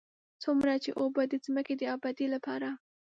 څومره 0.43 0.73
چې 0.83 0.91
اوبه 1.01 1.23
د 1.27 1.33
ځمکې 1.45 1.73
د 1.77 1.83
ابادۍ 1.95 2.27
لپاره. 2.35 2.69